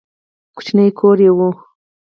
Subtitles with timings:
[0.55, 1.39] کوچنی کور یې و.